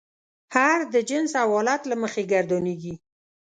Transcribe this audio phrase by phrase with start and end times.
[0.55, 2.93] هر د جنس او حالت له مخې ګردانیږي.